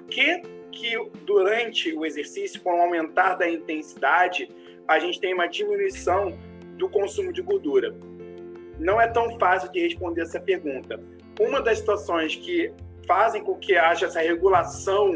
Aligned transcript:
por 0.00 0.04
que, 0.04 0.42
que 0.72 1.10
durante 1.26 1.92
o 1.92 2.06
exercício, 2.06 2.60
com 2.62 2.70
o 2.70 2.82
aumentar 2.82 3.34
da 3.34 3.48
intensidade, 3.48 4.48
a 4.88 4.98
gente 4.98 5.20
tem 5.20 5.34
uma 5.34 5.46
diminuição 5.46 6.38
do 6.76 6.88
consumo 6.88 7.32
de 7.32 7.42
gordura? 7.42 7.94
Não 8.78 8.98
é 9.00 9.06
tão 9.06 9.38
fácil 9.38 9.70
de 9.70 9.80
responder 9.80 10.22
essa 10.22 10.40
pergunta. 10.40 10.98
Uma 11.38 11.60
das 11.60 11.78
situações 11.78 12.34
que 12.34 12.72
fazem 13.06 13.42
com 13.42 13.56
que 13.56 13.76
haja 13.76 14.06
essa 14.06 14.20
regulação 14.20 15.12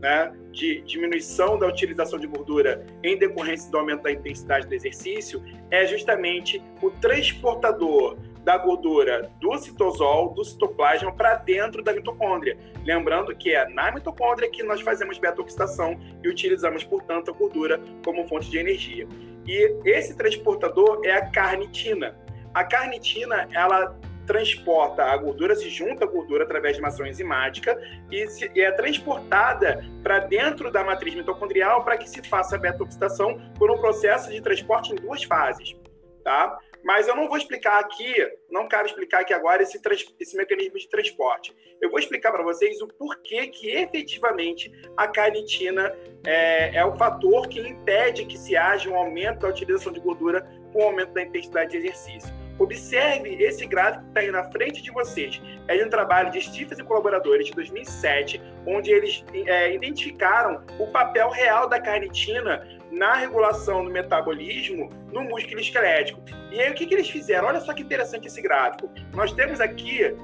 né, 0.00 0.34
de 0.50 0.80
diminuição 0.82 1.58
da 1.58 1.68
utilização 1.68 2.18
de 2.18 2.26
gordura 2.26 2.84
em 3.04 3.16
decorrência 3.16 3.70
do 3.70 3.78
aumento 3.78 4.02
da 4.02 4.10
intensidade 4.10 4.66
do 4.66 4.74
exercício 4.74 5.42
é 5.70 5.86
justamente 5.86 6.60
o 6.82 6.90
transportador 6.90 8.16
da 8.44 8.56
gordura 8.56 9.30
do 9.40 9.56
citosol, 9.58 10.32
do 10.32 10.44
citoplasma, 10.44 11.12
para 11.12 11.36
dentro 11.36 11.82
da 11.82 11.92
mitocôndria. 11.92 12.56
Lembrando 12.84 13.34
que 13.36 13.54
é 13.54 13.68
na 13.68 13.92
mitocôndria 13.92 14.50
que 14.50 14.62
nós 14.62 14.80
fazemos 14.80 15.18
beta-oxidação 15.18 15.98
e 16.22 16.28
utilizamos, 16.28 16.82
portanto, 16.84 17.30
a 17.30 17.34
gordura 17.34 17.80
como 18.04 18.26
fonte 18.26 18.50
de 18.50 18.58
energia. 18.58 19.06
E 19.46 19.76
esse 19.84 20.16
transportador 20.16 21.02
é 21.04 21.12
a 21.12 21.26
carnitina. 21.26 22.16
A 22.54 22.64
carnitina, 22.64 23.48
ela 23.52 23.96
transporta 24.26 25.02
a 25.02 25.16
gordura, 25.16 25.56
se 25.56 25.68
junta 25.68 26.04
a 26.04 26.08
gordura 26.08 26.44
através 26.44 26.76
de 26.76 26.80
uma 26.80 26.88
ação 26.88 27.04
enzimática 27.04 27.76
e, 28.12 28.28
se, 28.28 28.48
e 28.54 28.60
é 28.60 28.70
transportada 28.70 29.84
para 30.04 30.20
dentro 30.20 30.70
da 30.70 30.84
matriz 30.84 31.16
mitocondrial 31.16 31.82
para 31.82 31.98
que 31.98 32.08
se 32.08 32.22
faça 32.28 32.54
a 32.54 32.58
beta-oxidação 32.58 33.40
por 33.58 33.72
um 33.72 33.78
processo 33.78 34.30
de 34.30 34.40
transporte 34.40 34.92
em 34.92 34.94
duas 34.94 35.24
fases, 35.24 35.76
tá? 36.22 36.56
Mas 36.84 37.06
eu 37.06 37.14
não 37.14 37.28
vou 37.28 37.36
explicar 37.36 37.78
aqui, 37.78 38.14
não 38.50 38.66
quero 38.68 38.86
explicar 38.86 39.20
aqui 39.20 39.32
agora 39.32 39.62
esse, 39.62 39.80
esse 40.18 40.36
mecanismo 40.36 40.78
de 40.78 40.88
transporte. 40.88 41.54
Eu 41.80 41.90
vou 41.90 41.98
explicar 41.98 42.32
para 42.32 42.42
vocês 42.42 42.80
o 42.80 42.88
porquê 42.88 43.46
que 43.48 43.70
efetivamente 43.70 44.72
a 44.96 45.06
carnitina 45.06 45.94
é, 46.26 46.76
é, 46.76 46.84
o 46.84 46.96
fator 46.96 47.48
que 47.48 47.60
impede 47.60 48.24
que 48.26 48.38
se 48.38 48.56
haja 48.56 48.90
um 48.90 48.96
aumento 48.96 49.40
da 49.40 49.48
utilização 49.48 49.92
de 49.92 50.00
gordura 50.00 50.46
com 50.72 50.80
o 50.80 50.86
aumento 50.86 51.12
da 51.12 51.22
intensidade 51.22 51.70
de 51.70 51.78
exercício. 51.78 52.32
Observe 52.58 53.42
esse 53.42 53.64
gráfico 53.64 54.02
que 54.04 54.08
está 54.10 54.20
aí 54.20 54.30
na 54.30 54.44
frente 54.52 54.82
de 54.82 54.90
vocês. 54.90 55.40
É 55.66 55.78
de 55.78 55.84
um 55.84 55.88
trabalho 55.88 56.30
de 56.30 56.42
Stephens 56.42 56.78
e 56.78 56.84
colaboradores 56.84 57.46
de 57.46 57.52
2007, 57.52 58.40
onde 58.66 58.90
eles 58.90 59.24
é, 59.46 59.72
identificaram 59.72 60.62
o 60.78 60.86
papel 60.88 61.30
real 61.30 61.66
da 61.66 61.80
carnitina 61.80 62.68
na 62.90 63.14
regulação 63.14 63.84
do 63.84 63.90
metabolismo 63.90 64.90
no 65.12 65.22
músculo 65.22 65.60
esquelético. 65.60 66.20
E 66.50 66.60
aí, 66.60 66.70
o 66.70 66.74
que, 66.74 66.86
que 66.86 66.94
eles 66.94 67.08
fizeram? 67.08 67.48
Olha 67.48 67.60
só 67.60 67.72
que 67.72 67.82
interessante 67.82 68.26
esse 68.26 68.42
gráfico. 68.42 68.90
Nós 69.14 69.32
temos 69.32 69.60
aqui 69.60 70.14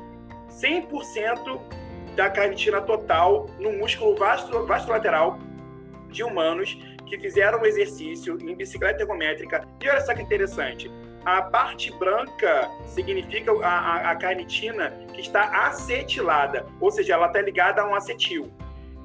100% 0.51 1.61
da 2.17 2.31
carnitina 2.31 2.81
total 2.81 3.47
no 3.61 3.73
músculo 3.73 4.17
vasto, 4.17 4.65
vasto 4.67 4.91
de 6.11 6.25
humanos 6.25 6.79
que 7.07 7.19
fizeram 7.19 7.61
o 7.61 7.67
exercício 7.67 8.39
em 8.41 8.55
bicicleta 8.55 9.03
ergométrica. 9.03 9.67
E 9.81 9.89
olha 9.89 10.01
só 10.01 10.15
que 10.15 10.23
interessante. 10.23 10.91
A 11.25 11.43
parte 11.43 11.93
branca 11.99 12.71
significa 12.87 13.53
a, 13.65 13.69
a, 13.69 14.11
a 14.13 14.17
carnitina 14.17 14.91
que 15.13 15.21
está 15.21 15.67
acetilada, 15.67 16.67
ou 16.81 16.91
seja, 16.91 17.15
ela 17.15 17.27
está 17.27 17.41
ligada 17.41 17.83
a 17.83 17.89
um 17.89 17.95
acetil. 17.95 18.53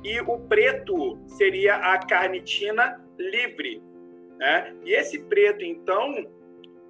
E 0.03 0.19
o 0.21 0.39
preto 0.39 1.19
seria 1.27 1.75
a 1.75 1.97
carnitina 1.99 2.99
livre. 3.29 3.81
Né? 4.37 4.75
E 4.83 4.93
esse 4.93 5.19
preto, 5.19 5.63
então, 5.63 6.13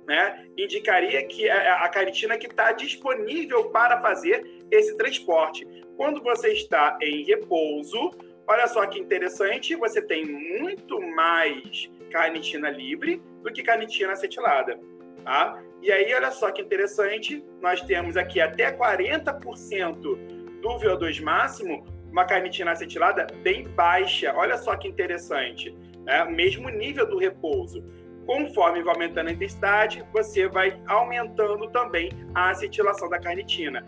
né, 0.08 0.46
indicaria 0.58 1.26
que 1.26 1.48
é 1.48 1.70
a 1.72 1.88
carnitina 1.90 2.38
que 2.38 2.48
está 2.48 2.72
disponível 2.72 3.70
para 3.70 4.02
fazer 4.02 4.46
esse 4.72 4.96
transporte. 4.98 5.68
Quando 5.98 6.22
você 6.22 6.54
está 6.54 6.98
em 7.02 7.24
repouso, 7.24 8.12
olha 8.48 8.68
só 8.68 8.86
que 8.86 9.00
interessante, 9.00 9.76
você 9.76 10.02
tem 10.02 10.26
muito 10.26 11.00
mais 11.00 11.90
carnitina 12.12 12.70
livre 12.70 13.22
do 13.44 13.52
que 13.52 13.64
carnitina 13.64 14.14
acetilada. 14.14 14.80
Tá? 15.24 15.62
E 15.82 15.92
aí, 15.92 16.14
olha 16.14 16.32
só 16.32 16.52
que 16.52 16.62
interessante, 16.62 17.44
nós 17.60 17.82
temos 17.82 18.16
aqui 18.16 18.40
até 18.40 18.72
40% 18.72 20.62
do 20.62 20.80
VO2 20.80 21.22
máximo, 21.22 21.86
uma 22.12 22.26
carnitina 22.26 22.72
acetilada 22.72 23.28
bem 23.42 23.68
baixa. 23.68 24.34
Olha 24.36 24.58
só 24.58 24.76
que 24.76 24.88
interessante, 24.88 25.76
né? 26.06 26.26
mesmo 26.26 26.70
nível 26.70 27.08
do 27.08 27.18
repouso. 27.18 27.84
Conforme 28.26 28.84
vai 28.84 28.94
aumentando 28.94 29.30
a 29.30 29.32
intensidade, 29.32 30.04
você 30.14 30.48
vai 30.48 30.80
aumentando 30.88 31.68
também 31.70 32.12
a 32.34 32.52
acetilação 32.52 33.10
da 33.10 33.20
carnitina. 33.20 33.86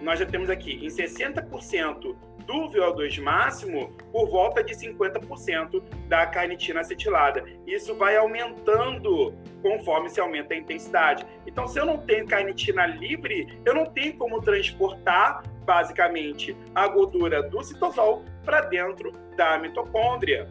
Nós 0.00 0.18
já 0.18 0.26
temos 0.26 0.50
aqui 0.50 0.74
em 0.84 0.88
60% 0.88 2.14
do 2.46 2.70
VO2 2.70 3.20
máximo 3.20 3.92
por 4.12 4.30
volta 4.30 4.62
de 4.62 4.74
50% 4.74 5.82
da 6.06 6.26
carnitina 6.26 6.80
acetilada. 6.80 7.44
Isso 7.66 7.94
vai 7.96 8.16
aumentando 8.16 9.34
conforme 9.62 10.08
se 10.08 10.20
aumenta 10.20 10.54
a 10.54 10.56
intensidade. 10.56 11.26
Então, 11.46 11.66
se 11.66 11.78
eu 11.78 11.84
não 11.84 11.98
tenho 11.98 12.26
carnitina 12.26 12.86
livre, 12.86 13.58
eu 13.64 13.74
não 13.74 13.86
tenho 13.86 14.16
como 14.16 14.40
transportar 14.40 15.42
basicamente 15.64 16.56
a 16.74 16.86
gordura 16.86 17.42
do 17.42 17.62
citosol 17.62 18.24
para 18.44 18.60
dentro 18.60 19.12
da 19.36 19.58
mitocôndria. 19.58 20.48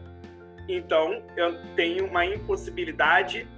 Então, 0.68 1.22
eu 1.36 1.56
tenho 1.74 2.06
uma 2.06 2.24
impossibilidade 2.24 3.48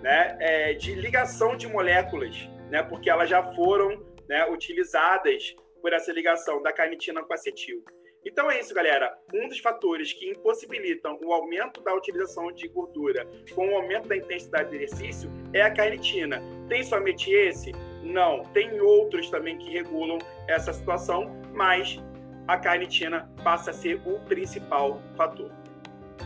né, 0.00 0.36
é, 0.40 0.74
de 0.74 0.94
ligação 0.94 1.56
de 1.56 1.68
moléculas, 1.68 2.48
né, 2.70 2.82
porque 2.82 3.10
elas 3.10 3.28
já 3.28 3.42
foram 3.54 4.04
né, 4.28 4.46
utilizadas 4.48 5.54
por 5.80 5.92
essa 5.92 6.12
ligação 6.12 6.62
da 6.62 6.72
carnitina 6.72 7.22
com 7.22 7.32
acetil. 7.32 7.84
Então 8.24 8.48
é 8.48 8.60
isso, 8.60 8.72
galera. 8.72 9.18
Um 9.34 9.48
dos 9.48 9.58
fatores 9.58 10.12
que 10.12 10.30
impossibilitam 10.30 11.18
o 11.24 11.32
aumento 11.32 11.80
da 11.82 11.92
utilização 11.92 12.52
de 12.52 12.68
gordura 12.68 13.26
com 13.52 13.68
o 13.68 13.76
aumento 13.76 14.06
da 14.06 14.16
intensidade 14.16 14.70
do 14.70 14.76
exercício 14.76 15.28
é 15.52 15.60
a 15.60 15.72
carnitina. 15.72 16.40
Tem 16.68 16.84
somente 16.84 17.32
esse? 17.32 17.72
Não. 18.02 18.44
Tem 18.52 18.80
outros 18.80 19.28
também 19.28 19.58
que 19.58 19.70
regulam 19.70 20.18
essa 20.46 20.72
situação, 20.72 21.36
mas 21.52 22.00
a 22.46 22.56
carnitina 22.56 23.28
passa 23.42 23.70
a 23.70 23.74
ser 23.74 24.00
o 24.06 24.20
principal 24.20 25.00
fator. 25.16 25.50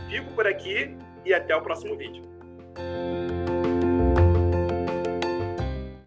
Fico 0.09 0.31
por 0.33 0.47
aqui 0.47 0.97
e 1.25 1.33
até 1.33 1.55
o 1.55 1.61
próximo 1.61 1.97
vídeo. 1.97 2.23